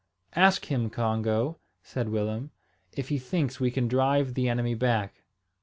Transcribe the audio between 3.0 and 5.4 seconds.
he thinks we can drive the enemy back."